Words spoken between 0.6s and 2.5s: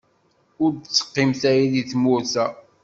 Ur d-teqqim tayri deg tmurt-a.